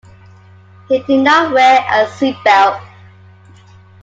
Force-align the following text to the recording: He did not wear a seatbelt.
He 0.89 0.97
did 1.03 1.19
not 1.23 1.51
wear 1.53 1.79
a 1.81 2.07
seatbelt. 2.07 2.81